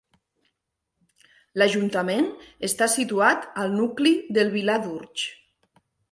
[1.61, 2.25] L'ajuntament
[2.67, 5.27] està situat al nucli del Vilar d'Urtx.